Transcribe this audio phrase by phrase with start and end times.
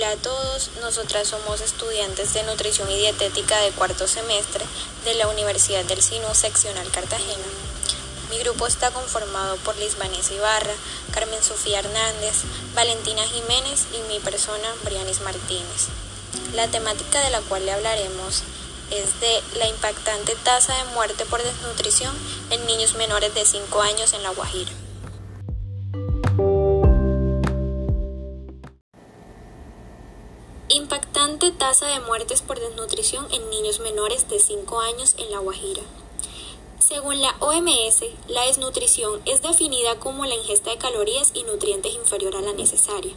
[0.00, 4.64] Hola a todos, nosotras somos estudiantes de nutrición y dietética de cuarto semestre
[5.04, 7.44] de la Universidad del Sinú Seccional Cartagena.
[8.30, 10.72] Mi grupo está conformado por Liz Vanessa Ibarra,
[11.12, 12.32] Carmen Sofía Hernández,
[12.74, 15.88] Valentina Jiménez y mi persona, Brianis Martínez.
[16.54, 18.42] La temática de la cual le hablaremos
[18.90, 22.16] es de la impactante tasa de muerte por desnutrición
[22.48, 24.72] en niños menores de 5 años en La Guajira.
[31.48, 35.82] Tasa de muertes por desnutrición en niños menores de 5 años en La Guajira.
[36.78, 42.36] Según la OMS, la desnutrición es definida como la ingesta de calorías y nutrientes inferior
[42.36, 43.14] a la necesaria.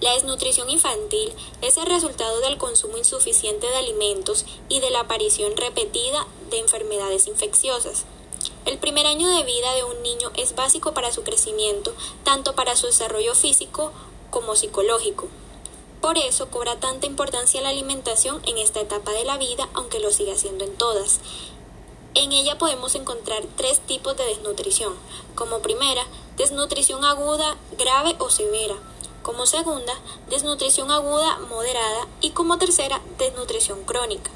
[0.00, 5.54] La desnutrición infantil es el resultado del consumo insuficiente de alimentos y de la aparición
[5.54, 8.04] repetida de enfermedades infecciosas.
[8.64, 12.74] El primer año de vida de un niño es básico para su crecimiento, tanto para
[12.74, 13.92] su desarrollo físico
[14.30, 15.28] como psicológico.
[16.00, 20.12] Por eso cobra tanta importancia la alimentación en esta etapa de la vida, aunque lo
[20.12, 21.18] siga haciendo en todas.
[22.14, 24.94] En ella podemos encontrar tres tipos de desnutrición.
[25.34, 28.76] Como primera, desnutrición aguda, grave o severa.
[29.22, 29.92] Como segunda,
[30.30, 32.06] desnutrición aguda, moderada.
[32.20, 34.30] Y como tercera, desnutrición crónica.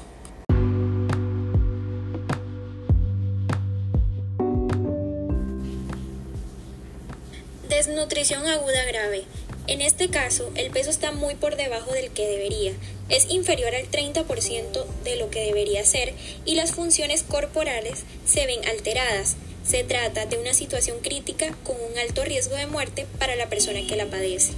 [7.69, 9.25] Desnutrición aguda grave
[9.67, 12.73] en este caso, el peso está muy por debajo del que debería,
[13.09, 16.13] es inferior al 30% de lo que debería ser
[16.45, 19.35] y las funciones corporales se ven alteradas.
[19.65, 23.79] Se trata de una situación crítica con un alto riesgo de muerte para la persona
[23.87, 24.51] que la padece.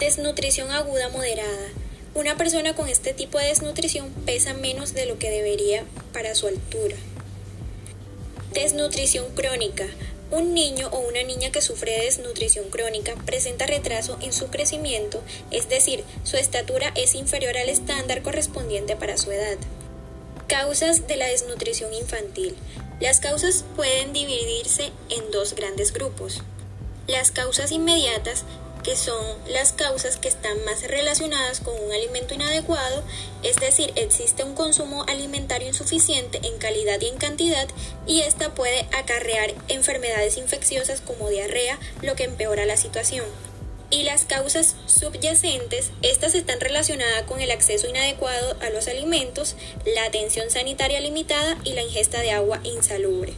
[0.00, 1.68] Desnutrición aguda moderada.
[2.14, 6.48] Una persona con este tipo de desnutrición pesa menos de lo que debería para su
[6.48, 6.96] altura.
[8.52, 9.86] Desnutrición crónica.
[10.30, 15.20] Un niño o una niña que sufre de desnutrición crónica presenta retraso en su crecimiento,
[15.50, 19.58] es decir, su estatura es inferior al estándar correspondiente para su edad.
[20.46, 22.54] Causas de la desnutrición infantil.
[23.00, 26.42] Las causas pueden dividirse en dos grandes grupos.
[27.08, 28.44] Las causas inmediatas
[28.82, 33.02] que son las causas que están más relacionadas con un alimento inadecuado,
[33.42, 37.68] es decir, existe un consumo alimentario insuficiente en calidad y en cantidad
[38.06, 43.26] y esta puede acarrear enfermedades infecciosas como diarrea, lo que empeora la situación.
[43.90, 50.04] Y las causas subyacentes, estas están relacionadas con el acceso inadecuado a los alimentos, la
[50.04, 53.34] atención sanitaria limitada y la ingesta de agua insalubre.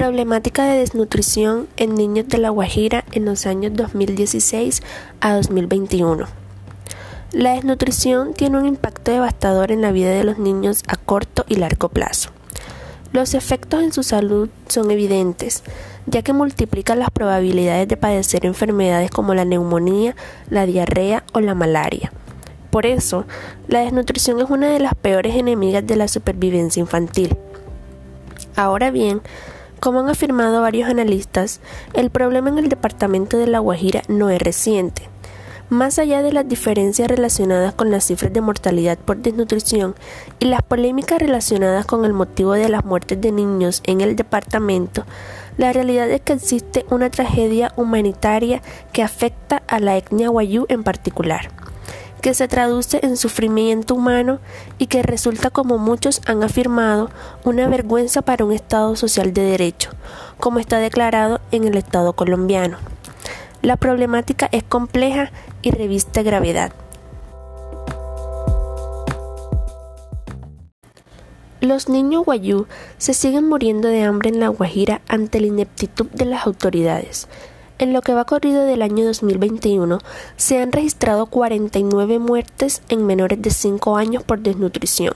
[0.00, 4.82] Problemática de desnutrición en niños de La Guajira en los años 2016
[5.20, 6.24] a 2021.
[7.32, 11.56] La desnutrición tiene un impacto devastador en la vida de los niños a corto y
[11.56, 12.30] largo plazo.
[13.12, 15.64] Los efectos en su salud son evidentes,
[16.06, 20.16] ya que multiplican las probabilidades de padecer enfermedades como la neumonía,
[20.48, 22.10] la diarrea o la malaria.
[22.70, 23.26] Por eso,
[23.68, 27.36] la desnutrición es una de las peores enemigas de la supervivencia infantil.
[28.56, 29.20] Ahora bien,
[29.80, 31.60] como han afirmado varios analistas,
[31.94, 35.08] el problema en el departamento de La Guajira no es reciente.
[35.70, 39.94] Más allá de las diferencias relacionadas con las cifras de mortalidad por desnutrición
[40.38, 45.04] y las polémicas relacionadas con el motivo de las muertes de niños en el departamento,
[45.56, 48.62] la realidad es que existe una tragedia humanitaria
[48.92, 51.50] que afecta a la etnia guayú en particular
[52.20, 54.38] que se traduce en sufrimiento humano
[54.78, 57.10] y que resulta, como muchos han afirmado,
[57.44, 59.90] una vergüenza para un Estado social de derecho,
[60.38, 62.78] como está declarado en el Estado colombiano.
[63.62, 65.32] La problemática es compleja
[65.62, 66.72] y reviste gravedad.
[71.60, 72.66] Los niños guayú
[72.96, 77.28] se siguen muriendo de hambre en La Guajira ante la ineptitud de las autoridades,
[77.80, 80.00] en lo que va corrido del año 2021,
[80.36, 85.14] se han registrado 49 muertes en menores de 5 años por desnutrición,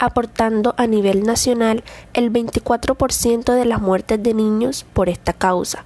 [0.00, 5.84] aportando a nivel nacional el 24% de las muertes de niños por esta causa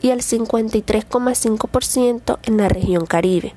[0.00, 3.54] y el 53,5% en la región Caribe,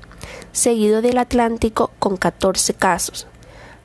[0.52, 3.26] seguido del Atlántico con 14 casos.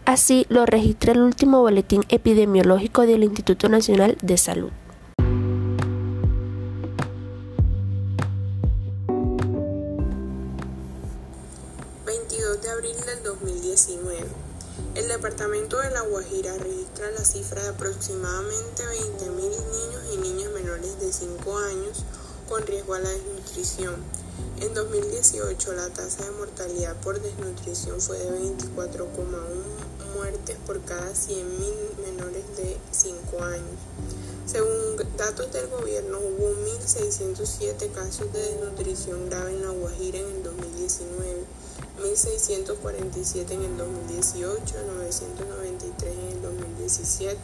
[0.04, 4.72] Así lo registra el último boletín epidemiológico del Instituto Nacional de Salud.
[16.98, 22.04] Registra la cifra de aproximadamente 20.000 niños y niñas menores de 5 años
[22.50, 23.96] con riesgo a la desnutrición.
[24.62, 29.06] En 2018 la tasa de mortalidad por desnutrición fue de 24,1
[30.16, 31.44] muertes por cada 100.000
[32.04, 33.78] menores de 5 años.
[34.48, 36.50] Según datos del gobierno, hubo
[36.82, 41.44] 1.607 casos de desnutrición grave en La Guajira en el 2019,
[42.00, 45.67] 1.647 en el 2018, 993 en el
[46.88, 47.38] 2017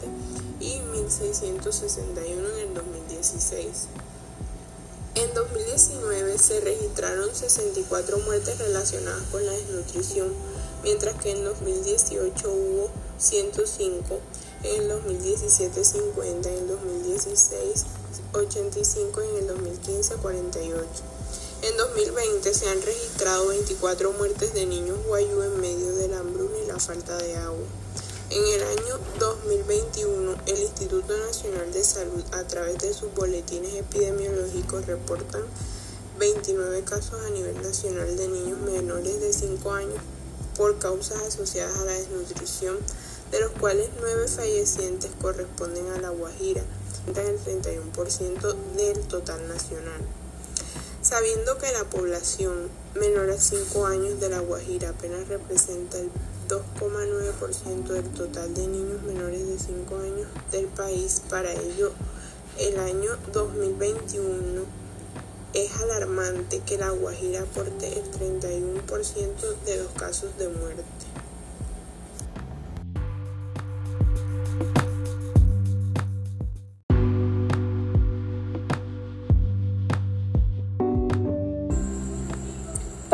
[0.60, 3.66] y 1.661 en el 2016.
[5.16, 10.32] En 2019 se registraron 64 muertes relacionadas con la desnutrición,
[10.82, 14.18] mientras que en 2018 hubo 105
[14.64, 17.84] en el 2017 50, en el 2016
[18.32, 20.88] 85 y en el 2015 48.
[21.62, 26.58] En 2020 se han registrado 24 muertes de niños guayú en medio de la hambruna
[26.62, 27.66] y la falta de agua.
[28.34, 34.86] En el año 2021, el Instituto Nacional de Salud, a través de sus boletines epidemiológicos,
[34.86, 35.44] reportan
[36.18, 40.02] 29 casos a nivel nacional de niños menores de 5 años
[40.56, 42.76] por causas asociadas a la desnutrición
[43.30, 46.64] de los cuales nueve fallecientes corresponden a La Guajira,
[47.06, 50.00] el 31% del total nacional.
[51.02, 56.10] Sabiendo que la población menor a 5 años de La Guajira apenas representa el
[56.54, 61.90] 2,9% del total de niños menores de 5 años del país, para ello
[62.58, 64.62] el año 2021
[65.52, 70.84] es alarmante que La Guajira aporte el 31% de los casos de muerte.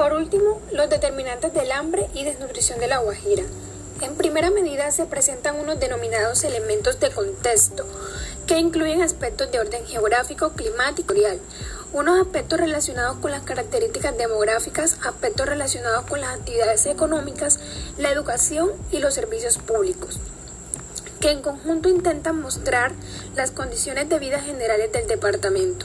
[0.00, 3.42] Por último, los determinantes del hambre y desnutrición de la Guajira.
[4.00, 7.84] En primera medida se presentan unos denominados elementos de contexto,
[8.46, 11.26] que incluyen aspectos de orden geográfico, climático y
[11.92, 17.60] unos aspectos relacionados con las características demográficas, aspectos relacionados con las actividades económicas,
[17.98, 20.18] la educación y los servicios públicos,
[21.20, 22.92] que en conjunto intentan mostrar
[23.36, 25.84] las condiciones de vida generales del departamento.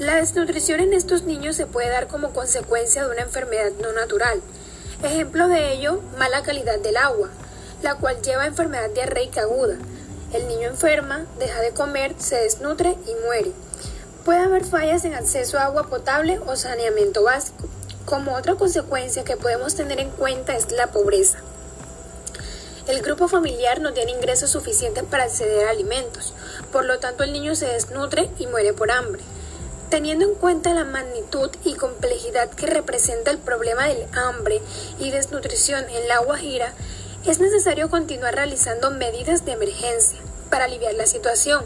[0.00, 4.40] La desnutrición en estos niños se puede dar como consecuencia de una enfermedad no natural.
[5.04, 7.28] Ejemplo de ello, mala calidad del agua,
[7.80, 9.76] la cual lleva a enfermedad diarreica aguda.
[10.32, 13.52] El niño enferma, deja de comer, se desnutre y muere.
[14.24, 17.68] Puede haber fallas en acceso a agua potable o saneamiento básico.
[18.04, 21.38] Como otra consecuencia que podemos tener en cuenta es la pobreza.
[22.88, 26.34] El grupo familiar no tiene ingresos suficientes para acceder a alimentos,
[26.72, 29.22] por lo tanto el niño se desnutre y muere por hambre.
[29.94, 34.60] Teniendo en cuenta la magnitud y complejidad que representa el problema del hambre
[34.98, 36.72] y desnutrición en la Guajira,
[37.24, 40.18] es necesario continuar realizando medidas de emergencia
[40.50, 41.64] para aliviar la situación.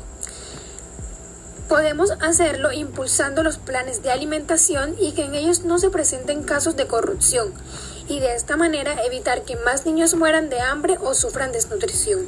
[1.71, 6.77] Podemos hacerlo impulsando los planes de alimentación y que en ellos no se presenten casos
[6.77, 7.55] de corrupción
[8.09, 12.27] y de esta manera evitar que más niños mueran de hambre o sufran desnutrición.